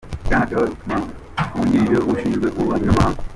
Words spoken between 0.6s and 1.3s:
Lukyamuzi,